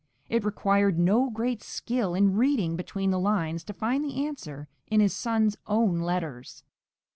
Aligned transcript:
It 0.29 0.43
required 0.43 0.97
no 0.97 1.29
great 1.29 1.61
skill 1.61 2.15
in 2.15 2.35
reading 2.35 2.75
between 2.75 3.11
the 3.11 3.19
lines 3.19 3.63
to 3.65 3.73
find 3.73 4.03
the 4.03 4.25
answer 4.25 4.67
in 4.87 4.99
his 4.99 5.13
son's 5.13 5.57
own 5.67 5.99
letters. 5.99 6.63